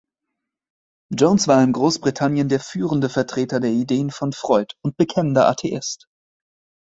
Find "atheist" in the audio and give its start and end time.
5.47-6.07